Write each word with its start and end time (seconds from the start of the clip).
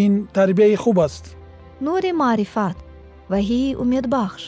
ин 0.00 0.12
тарбияи 0.36 0.76
хуб 0.82 0.98
аст. 1.06 1.24
Нури 1.86 2.12
маърифат 2.22 2.76
ваҳии 3.32 3.76
умедбахш. 3.82 4.42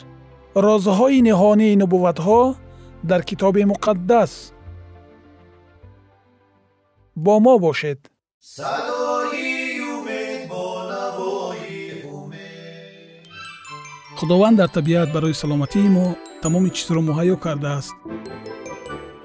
Розҳои 0.66 1.24
ниҳонии 1.28 1.78
нубувватҳо 1.82 2.42
дар 3.10 3.20
китоби 3.28 3.64
муқаддас. 3.72 4.32
Бо 7.24 7.34
мо 7.44 7.54
бошед. 7.64 8.00
Садои 8.54 9.80
умед 9.94 10.40
бо 10.50 10.64
навои 10.92 11.82
умед. 12.18 13.26
Худованд 14.18 14.56
дар 14.60 14.70
табиат 14.76 15.08
барои 15.14 15.34
саломатии 15.42 15.88
мо 15.96 16.06
тамоми 16.42 16.70
чизро 16.76 17.00
муҳайё 17.08 17.36
кардааст 17.44 17.94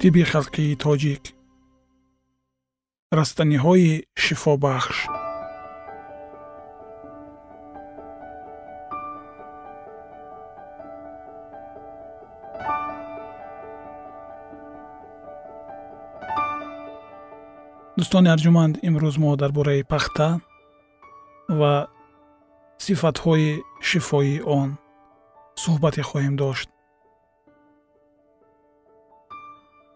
тиби 0.00 0.22
халқии 0.32 0.78
тоҷик. 0.84 1.22
Растаниҳои 3.18 3.90
шифобахш. 4.24 4.96
Дӯстони 17.98 18.28
арҷуманд 18.34 18.74
имрӯз 18.88 19.16
мо 19.22 19.30
дар 19.40 19.50
бораи 19.56 19.82
пахта 19.92 20.28
ва 21.58 21.74
сифатҳои 22.84 23.50
шифоии 23.88 24.44
он 24.60 24.68
суҳбате 25.62 26.02
хоҳем 26.10 26.34
дошт 26.42 26.68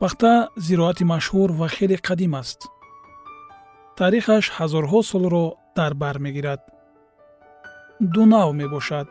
пахта 0.01 0.49
зироати 0.57 1.05
машҳур 1.13 1.51
ва 1.61 1.69
хеле 1.77 1.97
қадим 2.09 2.33
аст. 2.43 2.61
Таърихаш 3.99 4.45
ҳазорҳо 4.59 5.01
солро 5.11 5.47
дар 5.77 5.93
бар 6.03 6.17
мегирад. 6.25 6.61
Ду 8.13 8.23
нав 8.33 8.49
мебошад. 8.61 9.09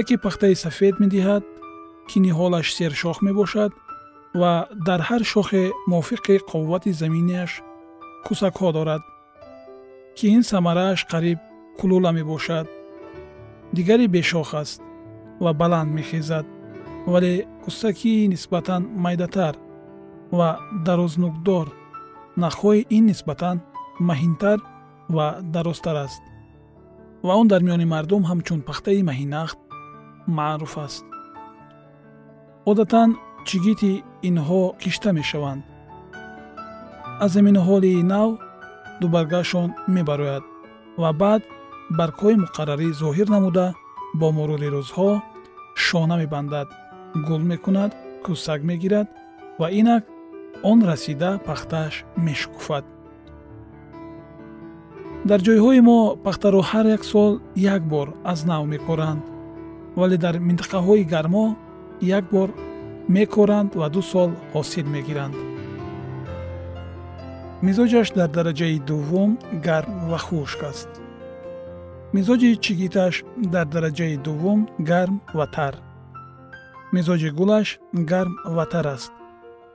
Яке 0.00 0.14
пахтаи 0.24 0.54
сафед 0.64 0.94
медиҳад 1.02 1.44
ки 2.08 2.16
ниҳолаш 2.26 2.66
сершох 2.78 3.18
мебошад 3.26 3.72
ва 4.40 4.52
дар 4.86 5.00
ҳар 5.08 5.22
шохе 5.32 5.62
мувофиқи 5.90 6.36
қуввати 6.50 6.90
заминияш 7.00 7.52
кӯсакҳо 8.26 8.68
дорад 8.76 9.02
ки 10.16 10.24
ин 10.36 10.42
самарааш 10.52 11.00
қариб 11.12 11.38
кулула 11.78 12.10
мебошад. 12.18 12.66
Дигаре 13.76 14.06
бешох 14.16 14.50
аст 14.62 14.80
ва 15.44 15.50
баланд 15.60 15.90
мехезад 15.98 16.46
вале 17.12 17.32
кӯсакии 17.64 18.28
нисбатан 18.32 18.82
майдатар 19.04 19.54
ва 20.38 20.48
дарознӯкдор 20.86 21.66
нахҳои 22.42 22.80
ин 22.96 23.04
нисбатан 23.10 23.56
маҳинтар 24.08 24.58
ва 25.16 25.26
дарозтар 25.54 25.96
аст. 26.06 26.22
Ва 27.26 27.32
он 27.40 27.46
дар 27.52 27.60
миёни 27.66 27.86
мардум 27.94 28.22
ҳамчун 28.30 28.60
пахтаи 28.68 29.06
маҳинахт 29.10 29.58
маъруф 30.36 30.74
аст. 30.86 31.04
Одатан 32.70 33.10
чигити 33.48 33.92
инҳо 34.28 34.62
кишта 34.82 35.10
мешаванд. 35.18 35.62
Аз 37.24 37.30
заминҳоли 37.36 37.92
нав 38.12 38.28
дубаргашон 39.00 39.68
мебарояд 39.96 40.44
ва 41.02 41.10
баъд 41.22 41.42
баргҳои 41.98 42.40
муқаррарӣ 42.44 42.88
зоҳир 43.02 43.28
намуда 43.34 43.66
бо 44.20 44.26
мурури 44.36 44.68
рӯзҳо 44.74 45.10
шона 45.84 46.16
мебандад. 46.22 46.68
Гул 47.26 47.42
мекунад 47.52 47.90
кӯсак 48.24 48.60
мегирад 48.70 49.08
ва 49.60 49.68
инак 49.80 50.02
он 50.62 50.82
расида 50.84 51.38
пахтааш 51.46 52.04
мешукуфад. 52.16 52.84
Дар 55.28 55.40
ҷойҳои 55.46 55.80
мо 55.88 56.00
пахтаро 56.24 56.60
ҳар 56.70 56.86
як 56.96 57.02
сол 57.12 57.32
як 57.74 57.82
бор 57.92 58.08
аз 58.32 58.40
нав 58.50 58.62
мекоранд 58.74 59.22
вале 59.98 60.16
дар 60.24 60.34
минтақаҳои 60.48 61.08
гармо 61.12 61.46
як 62.18 62.24
бор 62.34 62.48
мекоранд 63.16 63.70
ва 63.80 63.88
ду 63.94 64.02
сол 64.12 64.30
ҳосил 64.52 64.86
мегиранд. 64.96 65.36
Мизоҷаш 67.66 68.08
дар 68.18 68.30
дараҷаи 68.36 68.78
дуввум 68.88 69.30
гарм 69.66 69.92
ва 70.10 70.18
хушк 70.26 70.60
аст. 70.70 70.90
Мизоҷи 72.16 72.50
чигиташ 72.64 73.14
дар 73.54 73.66
дараҷаи 73.74 74.16
дуввум 74.26 74.60
гарм 74.90 75.16
ва 75.38 75.46
тар. 75.56 75.74
Мизоҷи 76.94 77.30
гулаш 77.38 77.68
гарм 78.10 78.32
ва 78.56 78.64
тар 78.72 78.86
аст 78.96 79.12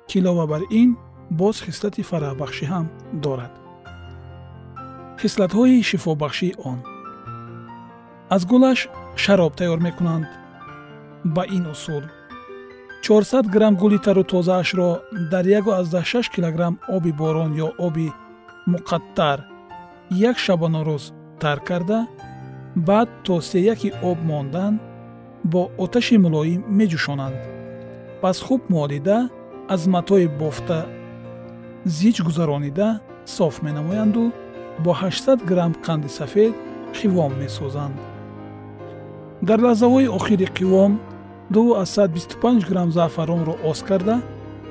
ки 0.08 0.20
илова 0.20 0.46
бар 0.48 0.62
ин 0.82 0.90
боз 1.40 1.56
хислати 1.66 2.02
фараҳбахшӣ 2.10 2.66
ҳам 2.74 2.86
дорад. 3.24 3.54
Хислатҳои 5.22 5.86
шифобахшии 5.90 6.58
он. 6.70 6.80
Аз 8.36 8.42
гулаш 8.52 8.80
шароб 9.24 9.54
тайёр 9.60 9.80
мекунанд. 9.88 10.28
Ба 11.36 11.44
ин 11.58 11.66
усул 11.74 12.04
400 13.06 13.48
грамм 13.54 13.76
гули 13.76 13.98
тару 13.98 14.24
тозаашро 14.24 14.90
дар 15.32 15.46
16 15.46 16.30
килограмм 16.36 16.80
оби 16.88 17.12
борон 17.12 17.52
ё 17.66 17.70
оби 17.78 18.08
муқаттар 18.68 19.38
як 20.10 20.38
шабонарӯз 20.46 21.04
тар 21.40 21.60
карда 21.60 22.08
баъд 22.76 23.10
то 23.24 23.42
сеяки 23.42 23.94
об 24.02 24.18
мондан 24.30 24.80
бо 25.44 25.62
оташи 25.78 26.18
мулоим 26.18 26.62
меҷӯшонанд 26.78 27.38
пас 28.22 28.38
хуб 28.46 28.62
молида 28.70 29.30
аз 29.68 29.88
матои 29.88 30.28
бофта. 30.28 30.86
Зич 31.86 32.22
гузаронида 32.22 33.00
соф 33.26 33.62
менамоянду 33.62 34.32
бо 34.80 34.92
800 34.94 35.46
грамм 35.46 35.74
қанди 35.86 36.08
сафед 36.08 36.54
қивом 36.94 37.38
месозанд. 37.40 37.96
Дар 39.42 39.60
лаҳзаҳои 39.60 40.08
охири 40.08 40.46
қивом 40.46 41.00
225 41.52 42.70
грамм 42.70 42.92
заъфаронро 42.92 43.56
оз 43.64 43.82
карда 43.84 44.22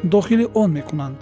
дохили 0.03 0.47
он 0.55 0.73
мекунанд. 0.73 1.19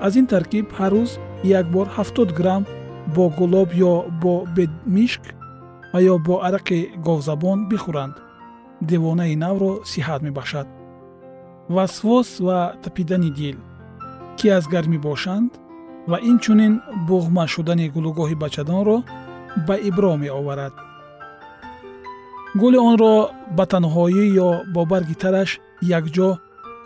Аз 0.00 0.16
ин 0.16 0.26
таркиб 0.26 0.66
ҳар 0.78 0.92
рӯз 0.92 1.18
як 1.44 1.70
бор 1.70 1.86
70 1.96 2.32
грамм 2.32 2.66
бо 3.14 3.28
гулоб 3.28 3.68
ё 3.72 4.10
бо 4.22 4.46
бедмишк 4.56 5.22
ва 5.92 6.00
ё 6.02 6.18
бо 6.18 6.40
арақи 6.46 6.90
говзабон 6.96 7.68
бихӯранд. 7.68 8.14
Девонаи 8.80 9.36
навро 9.36 9.80
сиҳат 9.84 10.22
мебахшад 10.22 10.79
васвос 11.74 12.28
ва 12.46 12.72
тапидани 12.82 13.30
дил 13.38 13.56
ки 14.38 14.48
аз 14.56 14.64
гармӣ 14.72 14.98
бошанд 14.98 15.50
ва 16.10 16.18
инчунин 16.30 16.74
буғма 17.08 17.44
шудани 17.54 17.86
гулугоҳи 17.94 18.40
бачадонро 18.42 18.96
ба 19.66 19.74
ибро 19.88 20.12
меоварад. 20.22 20.74
гули 22.60 22.78
онро 22.88 23.14
ба 23.56 23.64
танҳоӣ 23.72 24.24
ё 24.48 24.50
бо 24.74 24.80
барги 24.90 25.16
тараш 25.22 25.50
якҷо 25.98 26.28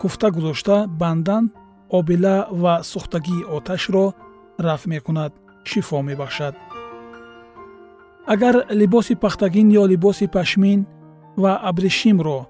куфта 0.01 0.29
гузошта 0.37 0.77
бандан 1.01 1.45
обила 1.99 2.37
ва 2.63 2.75
сӯхтагии 2.91 3.47
оташро 3.57 4.07
рафъ 4.67 4.89
мекунад 4.93 5.33
шифо 5.71 5.99
мебахшад. 6.09 6.55
агар 8.33 8.55
либоси 8.81 9.15
пахтагин 9.23 9.69
ё 9.81 9.83
либоси 9.93 10.27
пашмин 10.37 10.81
ва 11.43 11.53
абришимро 11.69 12.41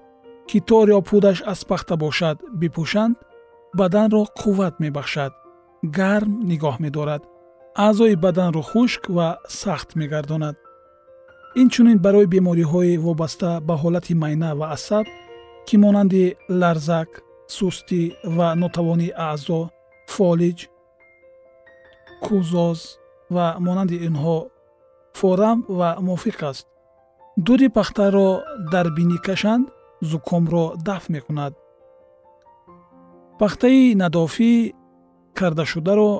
ки 0.49 0.59
тор 0.67 0.87
ё 0.97 0.99
пудаш 1.09 1.37
аз 1.51 1.59
пахта 1.69 1.95
бошад 2.03 2.37
бипӯшанд 2.59 3.15
баданро 3.79 4.21
қувват 4.39 4.75
мебахшад 4.83 5.33
гарм 5.97 6.31
нигоҳ 6.49 6.75
медорад 6.85 7.23
аъзои 7.75 8.15
баданро 8.15 8.61
хушк 8.71 9.03
ва 9.15 9.27
сахт 9.61 9.89
мегардонад. 9.99 10.55
Инчунин 11.61 11.97
барои 12.05 12.31
бемориҳои 12.33 12.97
вобаста 13.05 13.51
ба 13.67 13.75
ҳолати 13.81 14.13
майна 14.21 14.49
ва 14.59 14.65
асаб 14.75 15.05
ки 15.67 15.75
монанди 15.83 16.23
ларзак 16.61 17.09
сустӣ 17.57 18.01
ва 18.37 18.47
нотавонии 18.61 19.15
аъзо 19.29 19.61
фолиҷ 20.13 20.59
кӯзоз 22.25 22.79
ва 23.35 23.45
монанди 23.65 23.97
инҳо 24.07 24.37
форам 25.19 25.59
ва 25.79 25.89
мувофиқ 26.07 26.39
аст. 26.51 26.65
дуди 27.45 27.67
пахтаро 27.77 28.29
дар 28.73 28.87
бинӣ 28.97 29.17
кашанд 29.27 29.65
зукомро 30.11 30.63
дафт 30.87 31.09
мекунад. 31.15 31.53
Пахтаи 33.39 33.95
надофӣ 34.01 34.51
кардашударо 35.37 36.11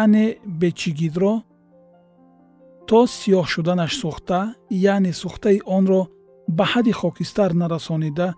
яъне 0.00 0.26
бечигидро 0.60 1.34
то 2.88 3.00
сиёҳ 3.16 3.46
шуданаш 3.52 3.92
сӯхта 4.00 4.40
яъне 4.92 5.12
сӯхтаи 5.20 5.58
онро 5.76 6.02
ба 6.56 6.64
ҳадди 6.72 6.92
хокистар 7.00 7.50
нарасонида 7.62 8.28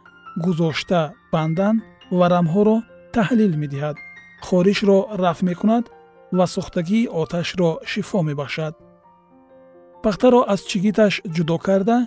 гузошта 0.45 1.01
бандан 1.33 1.77
варамҳоро 2.19 2.77
таҳлил 3.15 3.53
медиҳад. 3.63 3.97
Хоришро 4.47 4.99
рафъ 5.23 5.43
мекунад 5.49 5.85
ва 6.37 6.47
сӯхтагии 6.55 7.11
оташро 7.21 7.71
шифо 7.91 8.19
мебахшад. 8.29 8.75
Пахтаро 10.05 10.41
аз 10.53 10.61
чигиташ 10.71 11.15
ҷудо 11.35 11.57
карда 11.67 11.99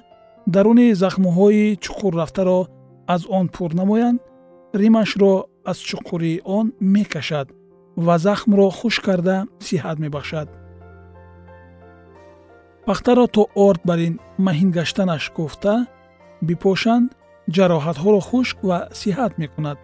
даруни 0.53 0.87
захмҳои 1.03 1.77
чуқуррафтаро 1.83 2.59
аз 3.07 3.25
он 3.29 3.47
пур 3.47 3.73
намоянд 3.73 4.21
римашро 4.73 5.45
аз 5.65 5.77
чуқурии 5.77 6.41
он 6.43 6.73
мекашад 6.79 7.47
ва 7.95 8.17
захмро 8.17 8.69
хушк 8.69 9.03
карда 9.03 9.47
сиҳат 9.59 9.97
мебахшад. 9.99 10.49
Пахтаро 12.85 13.27
то 13.27 13.47
орд 13.55 13.81
бар 13.85 13.99
ин 14.07 14.19
маҳин 14.45 14.69
гаштанаш 14.71 15.31
гуфта 15.35 15.87
бипошанд 16.41 17.09
ҷароҳатҳоро 17.55 18.19
хушк 18.29 18.57
ва 18.63 18.77
сиҳат 19.01 19.33
мекунад. 19.41 19.77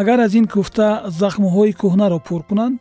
Агар 0.00 0.18
аз 0.26 0.32
ин 0.34 0.46
куфта 0.54 0.88
захмҳои 1.20 1.72
кӯҳнаро 1.80 2.18
пур 2.26 2.42
кунанд 2.48 2.76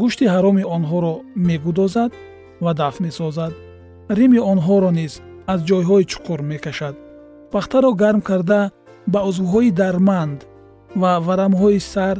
гӯшти 0.00 0.24
ҳароми 0.34 0.64
онҳоро 0.76 1.14
мегудозад 1.48 2.10
ва 2.64 2.72
дафт 2.80 3.00
месозад. 3.06 3.52
Рими 4.18 4.40
онҳоро 4.52 4.90
низ 4.98 5.12
аз 5.52 5.60
ҷойҳои 5.68 6.04
чуқур 6.12 6.40
мекашад 6.52 6.94
пахтаро 7.52 7.90
гарм 8.02 8.20
карда 8.28 8.60
ба 9.12 9.20
узвҳои 9.28 9.70
дарманд 9.80 10.38
ва 11.00 11.12
варамҳои 11.26 11.80
сар 11.92 12.16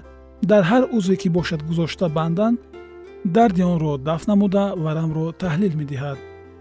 дар 0.51 0.63
ҳар 0.71 0.83
узве 0.97 1.17
ки 1.23 1.29
бошад 1.37 1.61
гузошта 1.69 2.07
банданд 2.19 2.59
дарди 3.37 3.63
онро 3.73 3.93
дафт 4.09 4.27
намуда 4.31 4.65
варамро 4.85 5.27
таҳлил 5.43 5.75
медиҳад. 5.81 6.19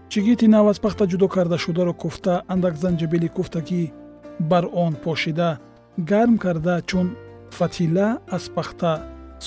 Чигити 0.08 0.46
нав 0.54 0.66
аз 0.72 0.78
пахта 0.84 1.04
ҷудо 1.12 1.26
кардашударо 1.34 1.92
куфта 2.02 2.34
андак 2.52 2.74
занҷабили 2.82 3.28
куфтагӣ 3.36 3.82
бар 4.50 4.64
он 4.84 4.92
пошида 5.04 5.50
гарм 6.10 6.34
карда 6.44 6.74
чун 6.88 7.06
фатила 7.50 8.08
аз 8.36 8.44
пахта 8.56 8.92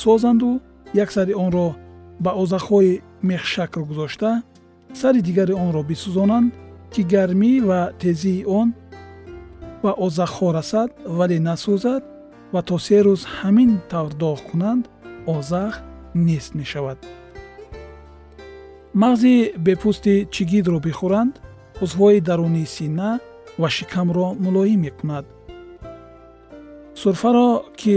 созанду 0.01 0.51
як 0.94 1.10
сари 1.12 1.33
онро 1.45 1.68
ба 2.24 2.31
озахҳои 2.42 3.01
мехшакл 3.30 3.83
гузошта 3.89 4.31
сари 5.01 5.21
дигари 5.27 5.54
онро 5.66 5.81
бисӯзонанд 5.89 6.54
ки 6.94 7.01
гармӣ 7.13 7.51
ва 7.69 7.81
тезии 8.01 8.45
он 8.60 8.68
ба 9.84 9.92
озахҳо 10.06 10.48
расад 10.58 10.90
вале 11.18 11.38
насӯзад 11.50 12.04
ва 12.54 12.62
то 12.68 12.76
се 12.86 12.98
рӯз 13.06 13.22
ҳамин 13.38 13.72
тавр 13.92 14.12
доғ 14.24 14.38
кунанд 14.50 14.84
озах 15.36 15.74
нест 16.28 16.52
мешавад. 16.60 17.00
Мағзи 19.02 19.36
бепӯсти 19.66 20.16
чигидро 20.34 20.78
бихӯранд 20.88 21.34
узвҳои 21.84 22.20
дарунии 22.30 22.72
сина 22.76 23.12
ва 23.62 23.70
шикамро 23.76 24.28
мулоим 24.44 24.80
мекунад. 24.86 25.26
Сурфаро 27.02 27.50
ки 27.80 27.96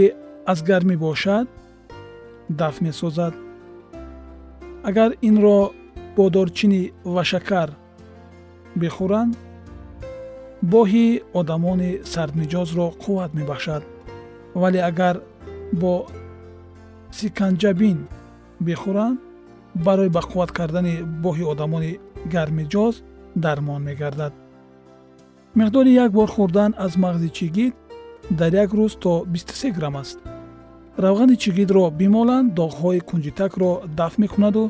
аз 0.51 0.59
гармӣ 0.69 0.95
бошад 1.05 1.47
дафт 2.59 2.79
месозад. 2.87 3.33
Агар 4.89 5.11
инро 5.27 5.59
бо 6.15 6.23
дорчинӣ 6.35 6.81
ва 7.13 7.23
шакар 7.31 7.69
бихӯранд 8.81 9.33
боҳи 10.71 11.21
одамони 11.39 11.91
сардмиҷозро 12.13 12.87
қувват 13.03 13.31
мебахшад. 13.39 13.83
Вале 14.61 14.79
агар 14.89 15.15
бо 15.81 15.93
сиканҷабин 17.17 17.97
бихӯранд 18.67 19.17
барои 19.85 20.09
ба 20.15 20.21
қувват 20.29 20.51
кардани 20.57 20.95
боҳи 21.23 21.43
одамони 21.53 21.99
гармиҷоз 22.33 22.95
дармон 23.35 23.81
мегардад. 23.89 24.33
Миқдори 25.59 25.91
як 26.05 26.11
бор 26.17 26.29
хӯрдан 26.35 26.71
аз 26.85 26.93
мағзи 27.03 27.29
чигид 27.37 27.73
дар 28.39 28.51
як 28.63 28.69
рӯз 28.77 28.93
то 29.03 29.25
23 29.27 29.71
грамм 29.77 29.95
аст. 29.97 30.17
Равғани 31.03 31.35
чигидро 31.43 31.83
бимоланд 31.99 32.53
доғҳои 32.59 32.99
кунҷитакро 33.09 33.71
дафт 33.99 34.17
мекунаду 34.23 34.63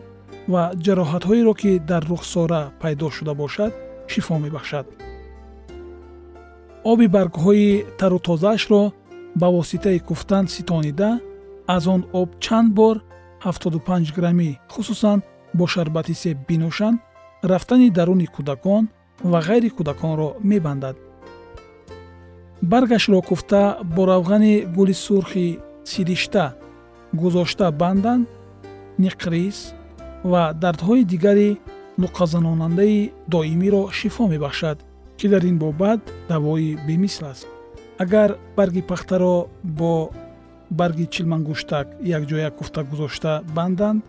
ва 0.47 0.63
ҷароҳатҳоеро 0.85 1.53
ки 1.61 1.71
дар 1.89 2.03
рухсора 2.11 2.61
пайдо 2.81 3.07
шуда 3.15 3.33
бошад 3.33 3.71
шифо 4.11 4.35
мебахшад 4.45 4.85
оби 6.91 7.07
баргҳои 7.15 7.85
тару 7.99 8.19
тозаашро 8.27 8.83
ба 9.39 9.47
воситаи 9.57 9.99
куфтан 9.99 10.45
ситонида 10.55 11.11
аз 11.75 11.83
он 11.87 12.01
об 12.21 12.29
чанд 12.39 12.69
бор 12.73 12.95
75 13.43 14.15
граммӣ 14.17 14.49
хусусан 14.73 15.19
бо 15.53 15.67
шарбати 15.67 16.13
себ 16.13 16.37
бинӯшанд 16.47 16.97
рафтани 17.51 17.89
даруни 17.97 18.27
кӯдакон 18.35 18.83
ва 19.31 19.39
ғайри 19.47 19.69
кӯдаконро 19.77 20.29
мебандад. 20.49 20.95
Баргашро 22.61 23.21
куфта 23.21 23.61
бо 23.95 24.01
равғани 24.11 24.55
гули 24.75 24.93
сурхи 24.93 25.59
сиришта 25.83 26.45
гузошта 27.13 27.71
банданд 27.71 28.27
ниқрис 29.03 29.57
ва 30.31 30.41
дардҳои 30.61 31.03
дигари 31.11 31.59
нуққазанонандаи 32.01 33.11
доимиро 33.27 33.83
шифо 33.91 34.23
мебахшад 34.27 34.77
ки 35.17 35.27
дар 35.27 35.43
ин 35.43 35.57
бобат 35.57 36.01
давои 36.29 36.77
бемисл 36.87 37.25
аст. 37.25 37.47
Агар 37.97 38.37
барги 38.57 38.81
пахтаро 38.81 39.47
бо 39.63 40.09
барги 40.71 41.05
чилмангуштак 41.13 41.87
якҷоя 42.17 42.49
куфта 42.51 42.83
гузошта 42.83 43.43
банданд 43.55 44.03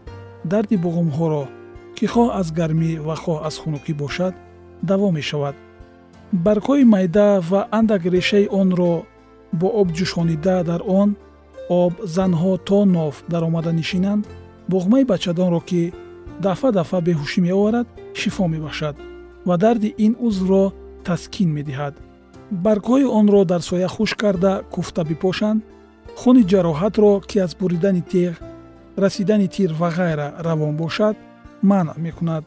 дарди 0.44 0.76
буғумҳоро 0.84 1.44
ки 1.96 2.06
хоҳ 2.12 2.28
аз 2.40 2.49
гармӣ 2.58 2.92
ва 3.06 3.16
хоҳ 3.23 3.38
аз 3.49 3.54
хунукӣ 3.62 3.92
бошад 4.02 4.34
даво 4.82 5.11
мешавад. 5.11 5.54
Баргҳои 6.32 6.84
майда 6.94 7.28
ва 7.50 7.61
андак 7.78 8.02
решаи 8.16 8.46
онро 8.61 8.92
бо 9.61 9.68
об 9.80 9.88
ҷӯшонида 9.96 10.56
дар 10.70 10.80
он 11.00 11.08
об 11.68 11.92
занҳо 12.16 12.52
то 12.68 12.78
нов 12.84 13.14
даромада 13.32 13.73
нишинанд 13.73 14.23
буғмаи 14.73 15.04
бачадонро 15.12 15.61
ки 15.68 15.92
дафъа 16.44 16.73
дафъа 16.73 16.99
беҳушӣ 17.08 17.40
меоварад 17.46 17.87
шифо 18.20 18.44
мебахшад 18.49 18.96
ва 19.46 19.56
дарди 19.64 19.94
ин 20.06 20.12
узвро 20.26 20.73
таскин 21.06 21.50
медиҳад. 21.58 21.94
Баргҳои 22.64 23.06
онро 23.18 23.40
дар 23.52 23.62
соя 23.70 23.88
хушк 23.94 24.16
карда 24.23 24.52
куфта 24.75 25.02
бипошанд. 25.11 25.61
Хуни 26.20 26.42
ҷароҳатро 26.52 27.12
ки 27.28 27.37
аз 27.46 27.52
буридани 27.61 28.02
теғ 28.12 28.32
расидани 29.02 29.49
тир 29.54 29.70
ва 29.80 29.88
ғайра 29.99 30.28
равон 30.46 30.75
бошад 30.82 31.16
манъ 31.70 31.92
мекунад. 32.06 32.44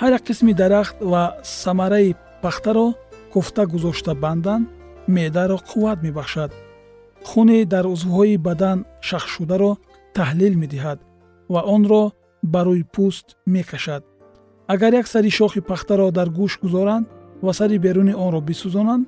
Ҳар 0.00 0.10
як 0.18 0.22
қисми 0.28 0.52
дарахт 0.60 0.96
ва 1.12 1.22
самараи 1.42 2.14
пахтаро 2.42 2.88
куфта 3.32 3.62
гузошта 3.72 4.12
бандан 4.14 4.62
меъдаро 5.14 5.58
қувват 5.68 5.98
мебахшад. 6.06 6.50
Хуни 7.28 7.64
дар 7.72 7.84
узвҳои 7.94 8.36
бадан 8.46 8.78
шахшшударо 9.08 9.72
таҳлил 10.16 10.54
медиҳад 10.62 10.98
ва 11.52 11.60
онро 11.74 12.04
ба 12.52 12.60
рӯи 12.66 12.84
пӯст 12.94 13.26
мекашад 13.54 14.02
агар 14.66 14.94
як 14.94 15.06
сари 15.06 15.30
шохи 15.30 15.60
пахтаро 15.60 16.10
дар 16.10 16.28
гӯш 16.28 16.58
гузоранд 16.62 17.06
ва 17.42 17.52
сари 17.52 17.78
беруни 17.78 18.14
онро 18.14 18.40
бисӯзонанд 18.48 19.06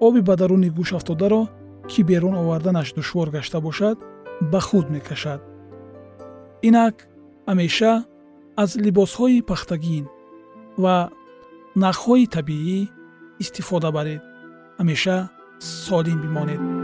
оби 0.00 0.20
ба 0.20 0.34
даруни 0.36 0.68
гӯш 0.78 0.90
афтодаро 0.98 1.42
ки 1.90 2.02
берун 2.02 2.34
оварданаш 2.34 2.92
душвор 2.94 3.28
гашта 3.30 3.60
бошад 3.60 3.98
ба 4.40 4.60
худ 4.60 4.86
мекашад. 4.90 5.40
Инак 6.68 6.96
ҳамеша 7.48 7.92
аз 8.62 8.70
либосҳои 8.84 9.42
пахтагин 9.50 10.06
ва 10.82 10.96
нахҳои 11.82 12.26
табиӣ 12.34 12.80
истифода 13.42 13.90
баред. 13.96 14.22
ҳамеша 14.78 15.16
солим 15.60 16.18
бимонед 16.22 16.83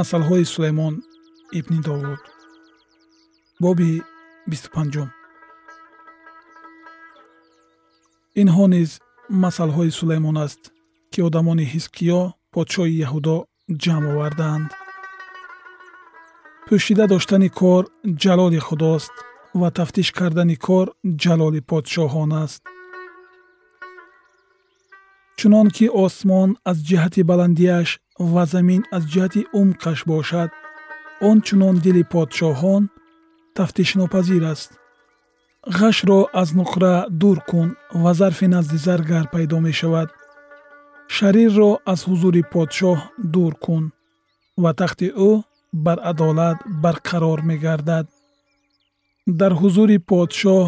масъалҳои 0.00 0.50
сулаймон 0.54 0.94
ибни 1.58 1.80
довуд 1.88 2.22
боби 3.64 3.90
бисту 4.50 4.68
панҷум 4.76 5.10
инҳо 8.42 8.64
низ 8.74 8.90
масъалҳои 9.44 9.96
сулаймон 9.98 10.36
аст 10.46 10.62
ки 11.12 11.18
одамони 11.28 11.70
ҳизкиё 11.72 12.20
подшоҳи 12.54 13.00
яҳудо 13.06 13.36
ҷамъ 13.82 14.04
овардаанд 14.12 14.68
пӯшида 16.66 17.04
доштани 17.12 17.48
кор 17.60 17.82
ҷалоли 18.22 18.60
худост 18.66 19.14
ва 19.60 19.68
тафтиш 19.78 20.08
кардани 20.18 20.56
кор 20.66 20.86
ҷалоли 21.22 21.60
подшоҳон 21.70 22.30
аст. 22.44 22.62
Чунон 25.38 25.66
ки 25.76 25.86
осмон 26.04 26.48
аз 26.70 26.78
ҷиҳати 26.88 27.22
баландиаш 27.30 27.88
ва 28.20 28.44
замин 28.52 28.82
аз 28.96 29.02
ҷиҳати 29.12 29.42
умқаш 29.60 29.98
бошад. 30.12 30.50
Он 31.28 31.36
чунон 31.46 31.76
дили 31.84 32.04
подшоҳон 32.12 32.82
тафтишнопазир 33.56 34.44
аст. 34.52 34.70
Ғашро 35.78 36.18
аз 36.40 36.48
нуқра 36.58 36.94
дур 37.20 37.38
кун 37.50 37.68
ва 38.02 38.12
зарфи 38.20 38.46
назди 38.54 38.78
заргар 38.86 39.26
пайдо 39.32 39.58
мешавад. 39.66 40.08
Шарирро 41.16 41.70
аз 41.92 42.00
ҳузури 42.08 42.42
подшоҳ 42.52 42.98
дур 43.34 43.52
кун 43.64 43.84
ва 44.62 44.70
тахти 44.80 45.08
ӯ 45.28 45.30
бар 45.84 45.98
адолат 46.10 46.58
барқарор 46.82 47.40
мегардад. 47.50 48.06
Дар 49.40 49.52
ҳузури 49.60 49.98
подшоҳ 50.10 50.66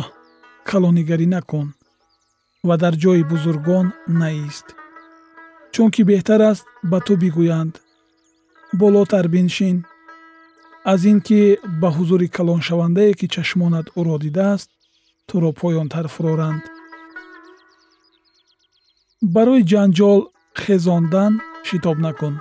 калонигарӣ 0.69 1.27
накун 1.35 1.69
ва 2.69 2.75
дар 2.83 2.95
ҷои 3.03 3.23
бузургон 3.31 3.87
наист 4.21 4.67
чунки 5.75 6.03
беҳтар 6.11 6.41
аст 6.51 6.65
ба 6.91 6.99
ту 7.07 7.13
бигӯянд. 7.23 7.75
Болотар 8.81 9.27
биншин. 9.35 9.77
Аз 10.93 11.01
ин 11.11 11.19
ки 11.27 11.41
ба 11.81 11.89
ҳузури 11.97 12.29
калоншавандае 12.37 13.13
ки 13.19 13.27
чашмонат 13.35 13.87
ӯро 14.01 14.17
дидааст 14.25 14.69
туро 15.29 15.51
поёнтар 15.61 16.07
фуроранд. 16.15 16.63
Барои 19.35 19.63
ҷанҷол 19.73 20.21
хезондан 20.63 21.33
шитоб 21.69 21.99
накун. 22.07 22.35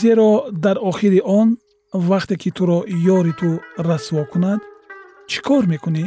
Зеро 0.00 0.30
дар 0.64 0.76
охири 0.90 1.20
он 1.40 1.48
вақте 2.08 2.34
ки 2.42 2.50
туро 2.56 2.78
ёри 3.16 3.32
ту 3.40 3.50
расво 3.88 4.22
кунад 4.32 4.60
чӣ 5.30 5.38
кор 5.46 5.64
мекунӣ? 5.72 6.06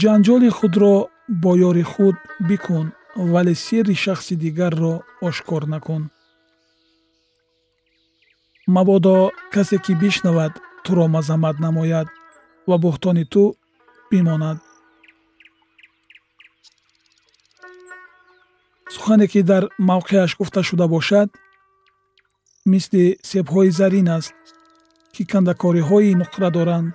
Ҷанҷоли 0.00 0.50
худро 0.58 0.94
бо 1.42 1.50
ёри 1.68 1.84
худ 1.92 2.16
бикун 2.48 2.86
вале 3.18 3.54
сирри 3.54 3.94
шахси 3.94 4.34
дигарро 4.36 5.02
ошкор 5.20 5.66
накун. 5.66 6.10
Мабодо 8.66 9.32
касе 9.52 9.78
ки 9.78 9.92
бишнавад 9.92 10.52
туро 10.84 11.06
мазаммат 11.08 11.56
намояд 11.58 12.08
ва 12.68 12.76
буҳтони 12.78 13.24
ту 13.32 13.56
бимонад. 14.10 14.58
Сухане 18.94 19.26
ки 19.32 19.42
дар 19.42 19.64
мавқеаш 19.90 20.36
гуфта 20.38 20.62
шуда 20.62 20.86
бошад 20.94 21.28
мисли 22.72 23.04
себҳои 23.30 23.70
зарин 23.78 24.08
аст 24.18 24.34
ки 25.14 25.22
кандакориҳои 25.30 26.18
нуқра 26.20 26.48
доранд. 26.56 26.94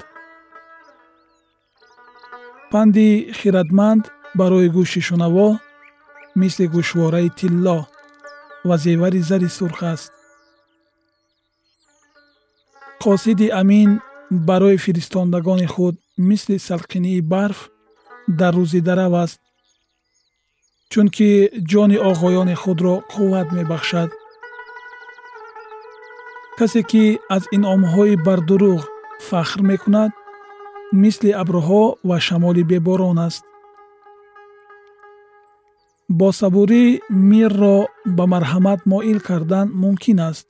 Панди 2.71 3.09
хиратманд 3.39 4.03
барои 4.39 4.69
гӯши 4.75 5.01
шунаво 5.07 5.49
мисли 6.41 6.65
гӯшвораи 6.73 7.29
тилло 7.39 7.79
ва 8.67 8.75
зевари 8.83 9.21
зари 9.29 9.49
сурх 9.57 9.79
аст. 9.93 10.11
қосиди 13.03 13.47
амин 13.61 13.89
барои 14.47 14.77
фиристондагони 14.85 15.67
худ 15.73 15.95
мисли 16.29 16.55
салқинии 16.67 17.21
барф 17.33 17.59
дар 18.39 18.53
рӯзи 18.59 18.81
дарав 18.87 19.13
аст 19.23 19.39
чунки 20.91 21.29
ҷони 21.71 21.97
оғоёни 22.09 22.55
худро 22.63 22.95
қувват 23.11 23.47
мебахшад. 23.57 24.09
Касе 26.57 26.81
ки 26.89 27.03
аз 27.35 27.43
инъомҳои 27.55 28.15
бардурӯғ 28.25 28.81
фахр 29.27 29.59
мекунад 29.69 30.11
мисли 31.03 31.31
абрҳо 31.41 31.83
ва 32.09 32.17
шамоли 32.27 32.63
беборон 32.71 33.17
аст 33.27 33.43
бо 36.19 36.27
сабурӣ 36.39 36.85
мирро 37.29 37.77
ба 38.17 38.23
марҳамат 38.33 38.81
моил 38.91 39.19
кардан 39.27 39.67
мумкин 39.81 40.19
аст 40.29 40.45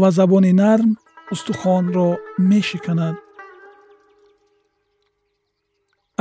ва 0.00 0.08
забони 0.18 0.52
нарм 0.62 0.90
устухонро 1.32 2.08
мешиканад. 2.50 3.16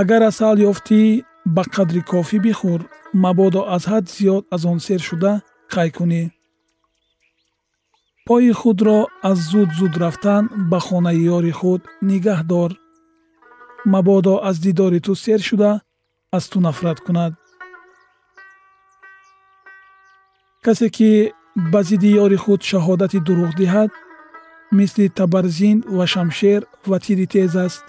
Агар 0.02 0.22
асал 0.32 0.58
ёфтӣ 0.72 1.02
ба 1.56 1.64
қадри 1.76 2.02
кофӣ 2.12 2.38
бихӯр 2.46 2.82
мабодо 3.24 3.62
аз 3.76 3.84
ҳад 3.92 4.06
зиёд 4.16 4.44
аз 4.56 4.62
он 4.72 4.80
сер 4.86 5.02
шуда 5.08 5.34
қай 5.74 5.90
кунӣ? 5.98 6.24
Пои 8.28 8.52
худро 8.62 9.00
аз 9.30 9.38
зуд 9.52 9.70
зуд 9.80 9.94
рафтан 10.04 10.44
ба 10.70 10.80
хонаи 10.86 11.20
ёри 11.38 11.54
худ 11.60 11.82
нигаҳ 12.10 12.40
дор 12.52 12.72
мабодо 13.94 14.34
аз 14.50 14.56
дидори 14.66 15.00
ту 15.06 15.14
сер 15.24 15.40
шуда 15.50 15.72
аз 16.38 16.44
ту 16.52 16.58
нафрат 16.68 17.00
кунад 17.06 17.34
касе 20.66 20.90
ки 20.98 21.12
ба 21.72 21.80
зидди 21.88 22.10
ёри 22.24 22.38
худ 22.44 22.62
шаҳодати 22.70 23.20
дурӯғ 23.28 23.52
диҳад 23.62 23.92
мисли 24.78 25.06
табарзин 25.18 25.78
ва 25.98 26.06
шамшер 26.14 26.62
ва 26.90 26.98
тири 27.04 27.26
тез 27.34 27.54
аст. 27.66 27.84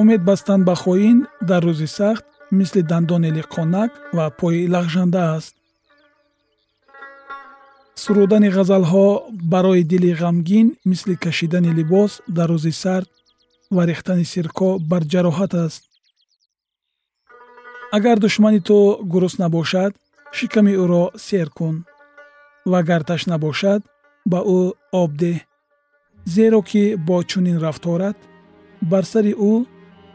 Умед 0.00 0.20
бастан 0.28 0.60
ба 0.68 0.74
хоин 0.82 1.18
дар 1.48 1.62
рӯзи 1.68 1.88
сахт 1.98 2.24
мисли 2.58 2.82
дандони 2.90 3.30
лиқонак 3.36 3.90
ва 4.16 4.26
пои 4.38 4.68
лағжанда 4.74 5.22
аст. 5.36 5.54
Сурудани 8.02 8.50
ғазалҳо 8.56 9.06
барои 9.52 9.82
дили 9.92 10.10
ғамгин 10.22 10.66
мисли 10.90 11.14
кашидани 11.24 11.70
либос 11.78 12.12
дар 12.36 12.48
рӯзи 12.54 12.72
сард 12.82 13.08
ва 13.74 13.82
рехтани 13.90 14.24
сирко 14.32 14.68
бар 14.90 15.02
ҷароҳат 15.12 15.52
аст. 15.66 15.82
Агар 17.96 18.16
душмани 18.24 18.60
ту 18.68 18.76
гурусна 19.12 19.48
бошад 19.48 19.92
шиками 20.38 20.74
ӯро 20.82 21.04
сер 21.26 21.48
кун. 21.56 21.76
Ва 22.70 22.78
агар 22.82 23.02
ташна 23.08 23.36
бошад 23.44 23.80
ба 24.30 24.40
ӯ 24.58 24.62
об 25.02 25.10
деҳ. 25.22 25.38
Зеро 26.34 26.60
ки 26.70 26.84
бо 27.06 27.16
чунин 27.30 27.58
рафторат 27.64 28.16
бар 28.90 29.04
сари 29.12 29.32
ӯ 29.50 29.54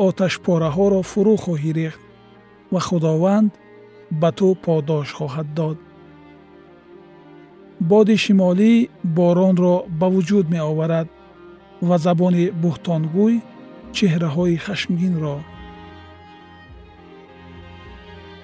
оташпораҳоро 0.08 1.02
фурӯ 1.12 1.36
хоҳӣ 1.44 1.72
рехт 1.80 2.02
ва 2.74 2.80
худованд 2.88 3.52
ба 4.22 4.30
ту 4.38 4.48
подош 4.66 5.08
хоҳад 5.18 5.48
дод. 5.58 5.78
Боди 7.90 8.16
шимолӣ 8.24 8.72
боронро 9.18 9.76
ба 10.00 10.08
вуҷуд 10.14 10.46
меоварад 10.54 11.08
ва 11.88 11.96
забони 12.06 12.46
буҳтонгӯй 12.62 13.36
чеҳраҳои 13.96 14.62
хашмгинро 14.66 15.36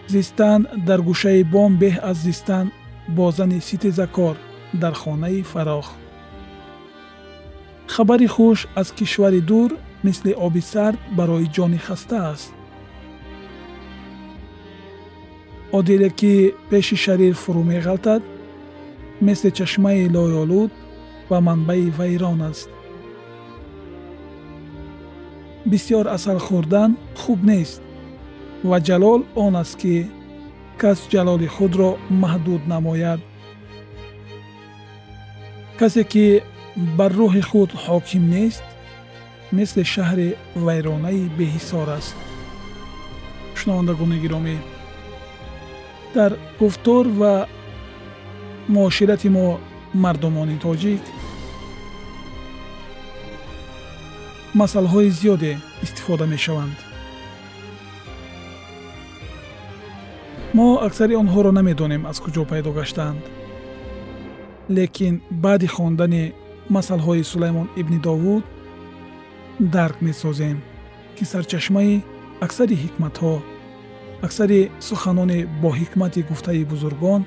зистан 0.07 0.67
дар 0.87 0.99
гӯшаи 1.07 1.43
бом 1.53 1.71
беҳ 1.81 1.95
аз 2.09 2.17
зистан 2.27 2.65
бо 3.15 3.25
зани 3.37 3.59
ситезакор 3.67 4.35
дар 4.81 4.93
хонаи 5.01 5.41
фарох. 5.51 5.87
Хабари 7.93 8.27
хуш 8.35 8.67
аз 8.75 8.87
кишвари 8.97 9.41
дур 9.49 9.69
мисли 10.03 10.33
оби 10.45 10.61
сард 10.71 10.99
барои 11.17 11.47
ҷони 11.55 11.79
хаста 11.85 12.19
аст. 12.33 12.53
Одиле 15.77 16.09
ки 16.19 16.33
пеши 16.69 16.97
шарир 17.03 17.35
фурӯ 17.43 17.63
меғалтад 17.71 18.21
мисли 19.25 19.49
чашмаи 19.57 20.09
лоёлуд 20.15 20.71
ва 21.29 21.37
манбаи 21.47 21.89
вайрон 21.97 22.41
аст. 22.51 22.69
Бисьёр 25.69 26.05
асал 26.15 26.39
хӯрдан 26.47 26.91
хуб 27.21 27.39
нест 27.51 27.81
ва 28.63 28.77
ҷалол 28.87 29.21
он 29.35 29.55
аст 29.55 29.75
ки 29.81 29.95
кас 30.81 30.99
ҷалоли 31.13 31.47
худро 31.55 31.89
маҳдуд 32.23 32.61
намояд. 32.73 33.19
Касе 35.79 36.03
ки 36.03 36.25
бар 36.97 37.11
рӯҳи 37.19 37.43
худ 37.49 37.69
ҳоким 37.85 38.23
нест 38.35 38.63
мисли 39.57 39.83
шаҳри 39.93 40.29
вайронаи 40.65 41.23
беҳисор 41.37 41.87
аст. 41.97 42.15
Шунавандагони 43.59 44.17
гиромӣ 44.23 44.57
дар 46.15 46.31
гуфтор 46.59 47.05
ва 47.19 47.33
муоширати 48.75 49.29
мо 49.35 49.47
мардумони 50.03 50.57
тоҷик 50.65 51.03
масъалаҳои 54.59 55.09
зиёде 55.19 55.51
истифода 55.85 56.25
мешаванд 56.33 56.86
мо 60.57 60.67
аксари 60.87 61.15
онҳоро 61.23 61.51
намедонем 61.59 62.03
аз 62.11 62.17
куҷо 62.23 62.43
пайдо 62.51 62.71
гаштаанд. 62.79 63.23
Лекин 64.75 65.15
баъди 65.43 65.67
хондани 65.75 66.23
масъалаҳои 66.75 67.27
сулаймон 67.31 67.67
ибни 67.81 67.99
довуд 68.07 68.43
дарк 69.75 69.97
месозем 70.07 70.57
ки 71.15 71.23
сарчашмаи 71.31 72.03
аксари 72.45 72.75
ҳикматҳо 72.83 73.33
аксари 74.25 74.59
суханони 74.87 75.39
боҳикмати 75.63 76.21
гуфтаи 76.29 76.63
бузургон 76.71 77.21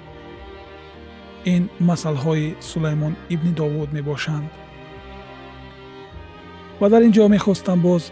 ин 1.55 1.63
масъалаҳои 1.89 2.47
сулаймон 2.71 3.13
ибни 3.35 3.53
довуд 3.61 3.89
мебошанд. 3.97 4.49
Ва 6.81 6.87
дар 6.93 7.03
ин 7.07 7.13
ҷо 7.17 7.25
мехостам 7.37 7.79
боз 7.87 8.03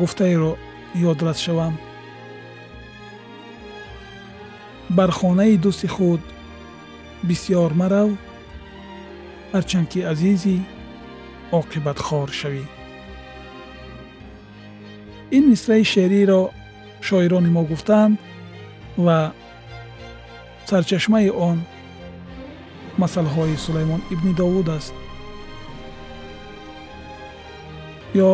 гуфтаеро 0.00 0.52
ёдрас 1.10 1.38
шавам 1.46 1.74
бар 4.96 5.10
хонаи 5.18 5.56
дӯсти 5.64 5.88
худ 5.94 6.22
бисьёр 7.28 7.72
марав 7.80 8.10
ҳарчанд 9.52 9.86
ки 9.92 10.00
азизи 10.12 10.56
оқибатхор 11.58 12.28
шавӣ 12.40 12.64
ин 15.36 15.44
мисраи 15.50 15.84
шеъриро 15.92 16.42
шоирони 17.06 17.50
мо 17.56 17.62
гуфтанд 17.70 18.14
ва 19.04 19.18
сарчашмаи 20.70 21.30
он 21.48 21.58
масъалаҳои 23.02 23.56
сулаймон 23.64 24.00
ибни 24.14 24.32
довуд 24.40 24.68
аст 24.78 24.94
ё 28.28 28.32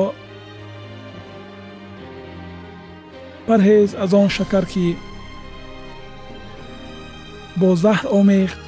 парҳез 3.47 3.91
аз 4.05 4.11
он 4.21 4.29
шакар 4.39 4.65
ки 4.73 4.85
бо 7.61 7.69
заҳр 7.85 8.07
омехт. 8.19 8.61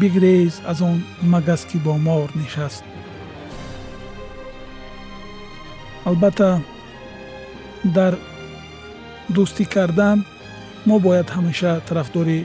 Бигрез 0.00 0.54
аз 0.70 0.80
он 0.80 0.96
магаз 1.22 1.60
ки 1.68 1.76
бо 1.84 1.92
мор 2.06 2.28
нишаст. 2.40 2.84
Албатта 6.04 6.50
дар 7.84 8.14
дӯстӣ 9.34 9.64
кардан 9.74 10.18
мо 10.86 10.96
бояд 11.04 11.28
ҳамеша 11.36 11.72
тарафдори 11.86 12.40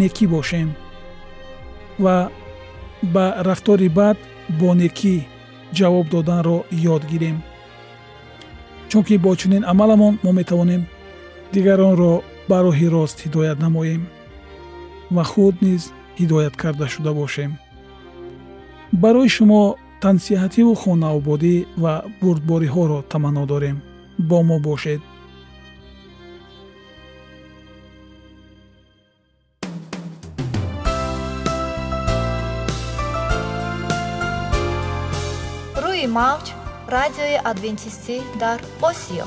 некӣ 0.00 0.26
бошем 0.34 0.68
ва 2.04 2.16
ба 3.14 3.26
рафтори 3.48 3.88
бад 3.98 4.16
бо 4.60 4.68
некӣ 4.80 5.16
ҷавоб 5.76 6.06
доданро 6.14 6.58
ёд 6.94 7.02
гирем. 7.10 7.38
Чунки 8.88 9.16
бо 9.24 9.30
чунин 9.40 9.64
амаламон 9.72 10.14
мо 10.24 10.30
метавонем 10.38 10.82
дигаронро 11.52 12.12
ба 12.48 12.58
роҳи 12.64 12.88
рост 12.96 13.16
ҳидоят 13.24 13.58
намоем 13.64 14.02
ва 15.14 15.24
худ 15.30 15.54
низ 15.66 15.82
ҳидоят 16.20 16.54
карда 16.62 16.86
шуда 16.94 17.12
бошем. 17.20 17.50
Барои 19.02 19.28
шумо 19.36 19.62
тансиҳативу 20.04 20.72
хонаободӣ 20.82 21.56
ва 21.82 21.94
бурдбориҳоро 22.20 22.98
таманно 23.12 23.44
дорем. 23.52 23.76
Бо 24.28 24.38
мо 24.48 24.58
бошед. 24.68 25.00
Рӯи 35.84 36.06
мавҷ 36.18 36.46
радиои 36.96 37.36
адвентистӣ 37.50 38.16
дар 38.42 38.58
осиё 38.90 39.26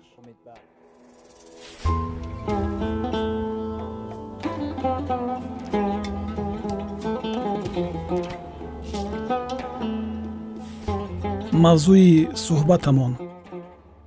мавзӯи 11.65 12.11
суҳбатамон. 12.45 13.13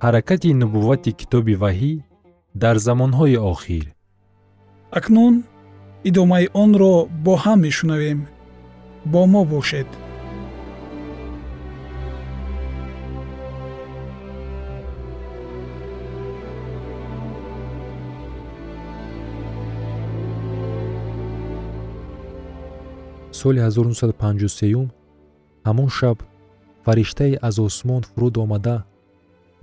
Ҳаракати 0.05 0.49
нубуввати 0.61 1.11
китоби 1.19 1.55
ваҳӣ 1.63 1.93
дар 2.63 2.75
замонҳои 2.85 3.37
охир. 3.53 3.85
Акнун 4.97 5.35
идомаи 6.09 6.45
онро 6.63 6.93
бо 7.25 7.33
ҳам 7.43 7.59
мешунавем. 7.65 8.19
Бо 9.11 9.21
мо 9.33 9.41
бошед. 9.53 9.89
Соли 23.39 23.59
1953 23.59 24.89
ҳамон 25.67 25.89
шаб 25.97 26.17
фариштае 26.85 27.39
аз 27.47 27.55
осмон 27.67 28.01
фуруд 28.09 28.35
омада 28.43 28.77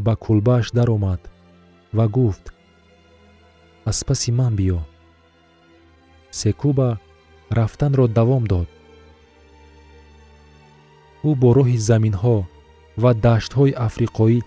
ба 0.05 0.13
кулбааш 0.25 0.67
даромад 0.77 1.21
ва 1.97 2.07
гуфт 2.17 2.45
аз 3.91 3.99
паси 4.09 4.31
ман 4.39 4.53
биё 4.61 4.81
секуба 6.43 6.89
рафтанро 7.59 8.07
давом 8.09 8.45
дод. 8.53 8.69
Ӯ 11.29 11.31
бо 11.41 11.49
роҳи 11.57 11.79
заминҳо 11.89 12.37
ва 13.03 13.11
даштҳои 13.25 13.79
африқоӣ 13.87 14.39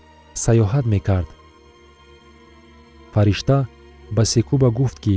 саёҳат 0.44 0.84
мекард. 0.94 1.28
Фаришта 3.12 3.58
ба 4.16 4.22
секуба 4.34 4.68
гуфт 4.78 4.98
ки 5.04 5.16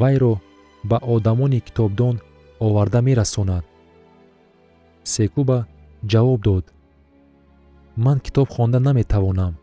вайро 0.00 0.34
ба 0.90 0.98
одамони 1.14 1.60
китобдон 1.66 2.16
оварда 2.66 3.00
мерасонад 3.08 3.64
секуба 5.16 5.58
ҷавоб 6.12 6.40
дод. 6.48 6.64
Ман 8.04 8.18
китоб 8.26 8.48
хонда 8.54 8.78
наметавонам 8.86 9.54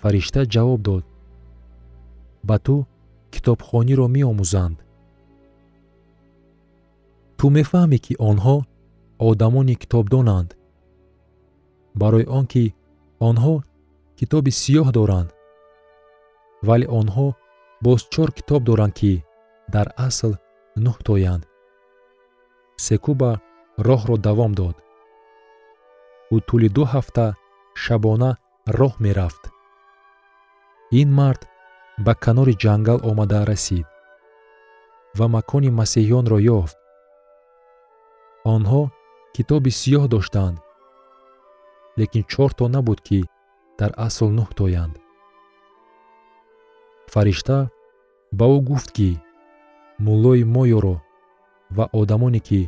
фаришта 0.00 0.40
ҷавоб 0.54 0.80
дод. 0.88 1.04
Ба 2.48 2.56
ту 2.64 2.74
китобхониро 3.32 4.06
меомӯзанд 4.14 4.78
ту 7.38 7.44
мефаҳмӣ 7.56 7.98
ки 8.04 8.12
онҳо 8.30 8.56
одамони 9.28 9.74
китобдонанд. 9.82 10.50
Барои 12.00 12.26
он 12.38 12.44
ки 12.52 12.64
онҳо 13.28 13.54
китоби 14.18 14.50
сиёҳ 14.62 14.88
доранд. 14.98 15.30
Вале 16.68 16.86
онҳо 17.00 17.26
боз 17.84 18.00
чор 18.12 18.28
китоб 18.38 18.60
доранд 18.68 18.94
ки 19.00 19.12
дар 19.74 19.86
асл 20.06 20.32
нуҳтоянд 20.84 21.42
секуба 22.86 23.30
роҳро 23.86 24.16
давом 24.26 24.52
дод. 24.60 24.76
Ӯ 26.34 26.36
тӯли 26.46 26.68
ду 26.76 26.82
ҳафта 26.92 27.26
шабона 27.82 28.30
роҳ 28.78 28.94
мерафт. 29.04 29.42
Ин 31.00 31.08
мард 31.18 31.42
ба 32.04 32.12
канори 32.24 32.54
ҷангал 32.62 32.98
омада 33.10 33.40
расид 33.50 33.86
ва 35.18 35.26
макони 35.34 35.70
масеҳиёнро 35.80 36.38
ёфт. 36.58 36.78
Онҳо 38.54 38.82
китоби 39.34 39.70
сиёҳ 39.80 40.04
доштанд 40.14 40.56
лекин 41.98 42.24
чорто 42.32 42.64
набуд 42.74 43.00
ки 43.06 43.20
дар 43.78 43.90
асл 44.06 44.28
нуҳтоянд 44.38 44.94
фаришта 47.12 47.58
ба 48.38 48.46
ӯ 48.56 48.58
гуфт 48.68 48.90
ки 48.96 49.10
муллои 50.04 50.42
моёро 50.54 50.96
ва 51.76 51.84
одамоне 52.00 52.40
ки 52.48 52.62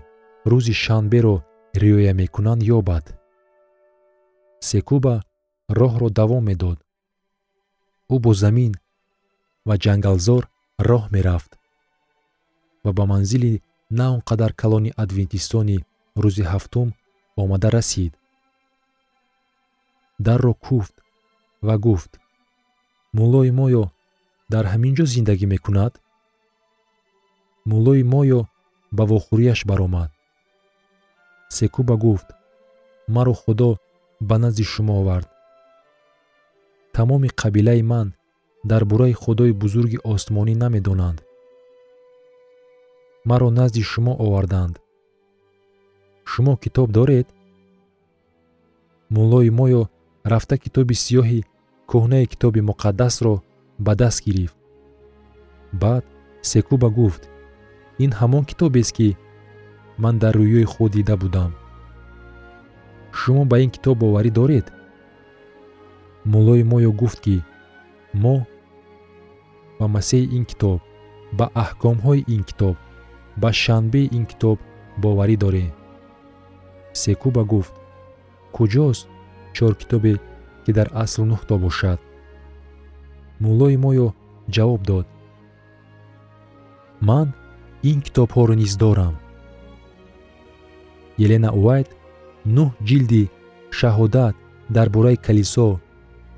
рӯзи 0.48 0.74
шанберо 0.83 1.37
риоя 1.74 2.12
мекунанд 2.14 2.62
ёбад. 2.79 3.05
Секуба 4.61 5.14
роҳро 5.79 6.09
давом 6.18 6.44
медод. 6.48 6.79
Ӯ 8.14 8.16
бо 8.24 8.31
замин 8.42 8.72
ва 9.68 9.74
ҷангалзор 9.85 10.42
роҳ 10.88 11.05
мерафт 11.14 11.53
ва 12.85 12.90
ба 12.96 13.05
манзили 13.12 13.62
на 13.98 14.07
он 14.14 14.20
қадар 14.29 14.53
калони 14.62 14.94
адвентистони 15.05 15.85
рӯзи 16.22 16.44
ҳафтум 16.53 16.88
омада 17.42 17.68
расид. 17.76 18.12
Дарро 20.26 20.55
куфт 20.66 20.94
ва 21.66 21.76
гуфт 21.87 22.12
муллои 23.16 23.50
моё 23.61 23.85
дар 24.53 24.64
ҳамин 24.72 24.92
ҷо 24.98 25.05
зиндагӣ 25.14 25.46
мекунад? 25.55 25.92
Муллои 27.70 28.03
моё 28.14 28.40
ба 28.96 29.05
вохӯрияш 29.11 29.61
баромад 29.70 30.11
секуба 31.58 31.96
гуфт 31.96 32.28
маро 33.08 33.34
худо 33.34 33.70
ба 34.20 34.38
назди 34.38 34.64
шумо 34.64 35.00
овард. 35.00 35.28
Тамоми 36.92 37.28
қабилаи 37.28 37.82
ман 37.82 38.08
дар 38.64 38.84
бораи 38.84 39.12
худои 39.12 39.52
бузурги 39.52 39.98
осмонӣ 40.12 40.54
намедонанд. 40.62 41.18
Маро 43.24 43.50
назди 43.50 43.82
шумо 43.82 44.12
оварданд. 44.24 44.74
Шумо 46.24 46.56
китоб 46.56 46.88
доред? 46.98 47.26
Муллои 49.14 49.50
моё 49.50 49.82
рафта 50.32 50.56
китоби 50.64 50.94
сиёҳи 51.04 51.40
кӯҳнаи 51.90 52.26
китоби 52.32 52.60
муқаддасро 52.70 53.34
ба 53.84 53.92
даст 54.00 54.18
гирифт. 54.26 54.56
Баъд 55.72 56.04
секуба 56.42 56.88
гуфт 56.98 57.22
ин 58.04 58.10
ҳамон 58.20 58.44
китобест 58.50 58.92
ки 58.96 59.16
ман 60.02 60.14
дар 60.22 60.34
рӯёи 60.40 60.64
худ 60.72 60.90
дида 60.96 61.16
будам. 61.22 61.50
Шумо 63.18 63.42
ба 63.50 63.56
ин 63.64 63.70
китоб 63.76 63.96
боварӣ 64.02 64.30
доред? 64.38 64.66
Муллои 66.30 66.62
моё 66.72 66.90
гуфт 67.00 67.18
ки 67.24 67.36
мо 68.22 68.36
ба 69.78 69.86
масеҳи 69.94 70.32
ин 70.36 70.44
китоб 70.50 70.80
ба 71.38 71.46
аҳкомҳои 71.62 72.26
ин 72.34 72.42
китоб 72.48 72.76
ба 73.42 73.50
шанбеи 73.62 74.10
ин 74.16 74.24
китоб 74.30 74.58
боварӣ 75.02 75.36
дорем 75.44 75.72
секуба 77.02 77.42
гуфт 77.52 77.74
куҷост 78.56 79.08
чор 79.56 79.72
китобе 79.80 80.14
ки 80.64 80.70
дар 80.78 80.88
асл 81.02 81.22
нуҳто 81.30 81.54
бошад? 81.64 81.98
Муллои 83.42 83.76
моё 83.84 84.08
ҷавоб 84.54 84.82
дод. 84.90 85.06
Ман 87.08 87.28
ин 87.90 87.98
китобҳоро 88.06 88.54
низ 88.62 88.72
дорам 88.82 89.14
елена 91.24 91.50
уайт 91.62 91.88
нӯҳ 92.54 92.68
ҷилди 92.88 93.22
шаҳодат 93.78 94.35
дар 94.76 94.88
бораи 94.94 95.18
калисо 95.26 95.68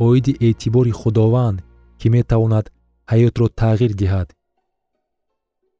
оиди 0.06 0.32
эътибори 0.46 0.92
худованд 1.00 1.58
ки 2.00 2.06
метавонад 2.16 2.66
ҳаётро 3.12 3.46
тағйир 3.60 3.92
диҳад. 4.00 4.28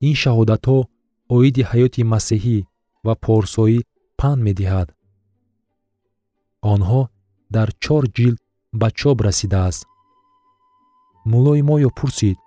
Ин 0.08 0.14
шаҳодатҳо 0.22 0.78
оиди 1.36 1.62
ҳаёти 1.70 2.02
масеҳӣ 2.12 2.58
ва 3.06 3.14
порсоӣ 3.24 3.78
панд 4.18 4.40
медиҳад. 4.48 4.88
Онҳо 6.72 7.00
дар 7.54 7.68
чор 7.84 8.04
ҷилд 8.16 8.38
ба 8.80 8.88
чоп 9.00 9.18
расидааст. 9.26 9.82
Муллои 11.30 11.62
моё 11.70 11.90
пурсид 11.98 12.38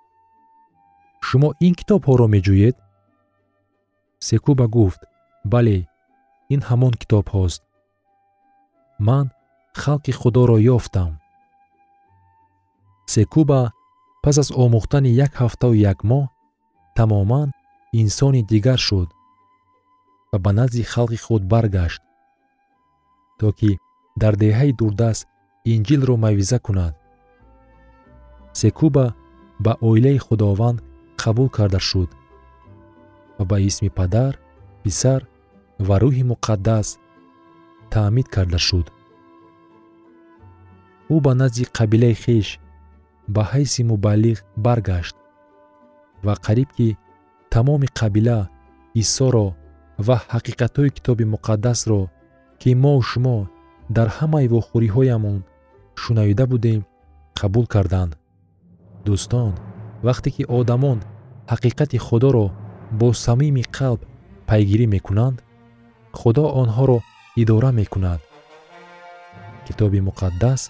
шумо 1.28 1.50
ин 1.66 1.74
китобҳоро 1.80 2.26
меҷӯед? 2.36 2.76
Секуба 4.30 4.66
гуфт 4.76 5.02
бале 5.54 5.78
ин 6.54 6.62
ҳамон 6.70 6.94
китобҳост 7.02 7.62
ман 9.08 9.26
халқи 9.82 10.12
худоро 10.20 10.58
ёфтам 10.76 11.12
секуба 13.16 13.60
пас 14.24 14.36
аз 14.44 14.50
омӯхтани 14.64 15.12
як 15.26 15.32
ҳафтаву 15.42 15.76
як 15.92 16.00
моҳ 16.10 16.24
тамоман 16.98 17.50
инсони 18.02 18.42
дигар 18.52 18.80
шуд 18.88 19.10
ва 20.32 20.38
ба 20.44 20.52
назди 20.60 20.84
халқи 20.94 21.18
худ 21.26 21.44
баргашт 21.54 22.02
то 23.40 23.48
ки 23.60 23.72
дар 24.22 24.34
деҳаи 24.44 24.72
дурдаст 24.80 25.24
инҷилро 25.74 26.16
мавъиза 26.26 26.60
кунад. 26.66 26.94
Секуба 28.62 29.06
ба 29.66 29.74
оилаи 29.90 30.18
худованд 30.26 30.80
қабул 31.22 31.50
карда 31.58 31.80
шуд 31.90 32.10
ва 33.38 33.44
ба 33.50 33.58
исми 33.70 33.90
падар 34.00 34.34
писар 34.84 35.22
ва 35.80 35.96
рӯҳи 36.04 36.24
муқаддас 36.32 36.88
таъмид 37.92 38.28
карда 38.36 38.60
шуд. 38.68 38.88
Ӯ 41.14 41.16
ба 41.26 41.32
назди 41.42 41.64
қабилаи 41.78 42.16
хеш 42.24 42.48
ба 43.36 43.44
ҳайси 43.52 43.82
мубаллиғ 43.92 44.38
баргашт 44.66 45.16
ва 46.26 46.34
қариб 46.46 46.70
ки 46.78 46.88
тамоми 47.54 47.88
қабила 48.00 48.40
исоро 49.02 49.48
ва 50.08 50.16
ҳақиқатҳои 50.34 50.94
китоби 50.96 51.26
муқаддасро 51.34 52.02
ки 52.62 52.70
мо 52.84 52.94
шумо 53.10 53.38
дар 53.96 54.08
ҳамаи 54.18 54.52
вохӯриҳоямон 54.54 55.40
шунавида 56.02 56.46
будем 56.54 56.82
қабул 57.40 57.66
карданд. 57.74 58.12
Дӯстон 59.06 59.54
вақте 60.08 60.30
ки 60.36 60.44
одамон 60.60 61.00
ҳақиқати 61.52 61.98
худоро 62.08 62.48
бо 63.00 63.08
самими 63.26 63.64
қалб 63.78 64.00
пайгирӣ 64.50 64.86
мекунанд 64.96 65.38
худо 66.20 66.46
онҳоро 66.62 66.98
идора 67.42 67.72
мекунад. 67.80 68.22
Китоби 69.66 70.00
муқаддас 70.08 70.62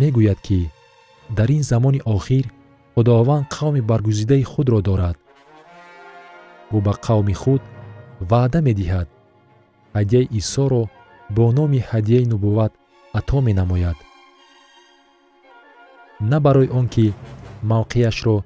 мегӯяд 0.00 0.38
ки 0.46 0.60
дар 1.36 1.48
ин 1.56 1.62
замони 1.70 2.00
охир 2.16 2.44
худованд 2.94 3.46
қавми 3.56 3.82
баргузидаи 3.90 4.44
худро 4.52 4.78
дорад. 4.88 5.16
Ӯ 6.76 6.78
ба 6.86 6.92
қавми 7.06 7.34
худ 7.42 7.62
ваъда 8.30 8.60
медиҳад. 8.68 9.08
Ҳадияи 9.96 10.30
исоро 10.40 10.82
бо 11.36 11.44
номи 11.58 11.80
ҳадияи 11.90 12.30
нубувват 12.32 12.72
ато 13.18 13.36
менамояд. 13.48 13.98
На 16.30 16.38
барои 16.44 16.68
он 16.78 16.86
ки 16.94 17.06
мавқеашро 17.70 18.36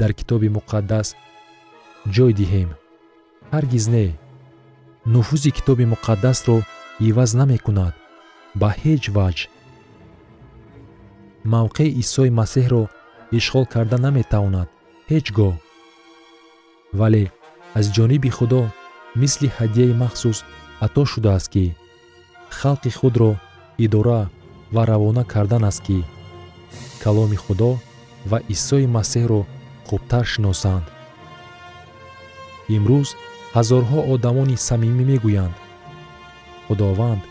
дар 0.00 0.10
китоби 0.18 0.48
муқаддас 0.56 1.08
ҷой 2.14 2.32
диҳем 2.40 2.70
ҳаргиз 3.52 3.84
не 3.94 4.06
нуфузи 5.06 5.50
китоби 5.56 5.84
муқаддасро 5.92 6.56
иваз 7.08 7.30
намекунад. 7.40 7.94
Ба 8.60 8.70
ҳеҷ 8.82 9.04
ваҷ 9.16 9.38
мавқеи 11.54 11.96
исои 12.02 12.30
масеҳро 12.40 12.82
ишғол 13.38 13.64
карда 13.74 13.96
наметавонад 14.06 14.68
ҳеҷ 15.10 15.26
гоҳ. 15.38 15.54
Вале 16.98 17.24
аз 17.78 17.86
ҷониби 17.96 18.30
худо 18.38 18.62
мисли 19.20 19.48
ҳадияи 19.56 19.98
махсус 20.02 20.38
ато 20.86 21.02
шудааст 21.12 21.48
ки 21.54 21.64
халқи 22.58 22.90
худро 22.98 23.30
идора 23.84 24.22
ва 24.74 24.82
равона 24.90 25.24
кардан 25.32 25.64
аст 25.70 25.80
ки 25.86 25.98
каломи 27.02 27.38
худо 27.44 27.70
ва 28.30 28.38
исои 28.54 28.86
масеҳро 28.96 29.40
хубтар 29.88 30.24
шиносанд. 30.32 30.86
Имрӯз 32.76 33.08
ҳазорҳо 33.54 34.00
одамони 34.12 34.56
самимӣ 34.68 35.04
мегӯянд. 35.10 35.56
Худованд 36.66 37.22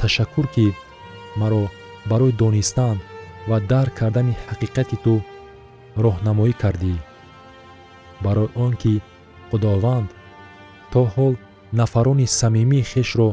ташаккур 0.00 0.46
ки 0.54 0.66
маро 1.40 1.62
барои 2.10 2.32
донистан 2.40 2.96
ва 3.48 3.58
дарк 3.70 3.92
кардани 3.98 4.34
ҳақиқати 4.48 4.96
ту 5.04 5.14
роҳнамоӣ 6.04 6.52
кардӣ. 6.62 6.94
Барои 8.24 8.54
он 8.64 8.72
ки 8.82 8.92
худованд 9.48 10.08
то 10.92 11.00
ҳол 11.14 11.34
нафарони 11.80 12.26
самимии 12.40 12.88
хешро 12.92 13.28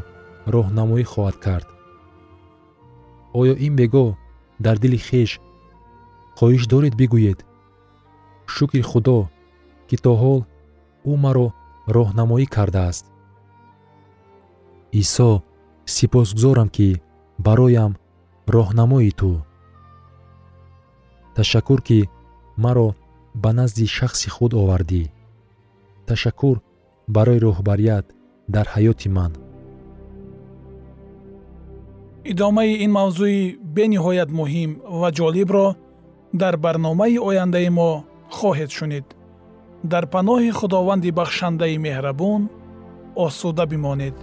роҳнамоӣ 0.53 1.03
хоҳад 1.11 1.37
кард. 1.45 1.67
Оё 3.39 3.53
ин 3.65 3.73
бегоҳ 3.79 4.09
дар 4.65 4.77
дили 4.83 4.99
хеш 5.07 5.31
хоҳиш 6.37 6.63
доред 6.73 6.93
бигӯед. 7.01 7.39
Шукри 8.53 8.81
худо 8.91 9.19
ки 9.87 9.95
то 10.03 10.11
ҳол 10.21 10.41
ӯ 11.11 11.13
маро 11.25 11.47
роҳнамоӣ 11.87 12.45
кардааст. 12.55 13.05
Исо 15.01 15.43
сипосгузорам 15.85 16.69
ки 16.69 17.01
бароям 17.45 17.91
роҳнамои 18.47 19.11
ту. 19.19 19.31
Ташаккур 21.35 21.81
ки 21.81 22.09
маро 22.57 22.95
ба 23.35 23.51
назди 23.53 23.85
шахси 23.87 24.29
худ 24.29 24.51
овардӣ. 24.53 25.03
Ташаккур 26.07 26.61
барои 27.07 27.39
роҳбарият 27.39 28.05
дар 28.53 28.65
ҳаёти 28.73 29.09
ман. 29.17 29.33
Идомаи 32.31 32.71
ин 32.83 32.91
мавзӯи 32.99 33.57
бениҳоят 33.75 34.29
муҳим 34.39 34.71
ва 34.99 35.09
ҷолибро 35.17 35.67
дар 36.41 36.55
барномаи 36.65 37.17
ояндаи 37.29 37.69
мо 37.77 37.89
хоҳед 38.37 38.69
шунид 38.77 39.05
дар 39.83 40.05
паноҳи 40.13 40.51
худованди 40.59 41.11
бахшандаи 41.11 41.77
меҳрабон 41.77 42.41
осуда 43.15 43.65
бимонед 43.65 44.15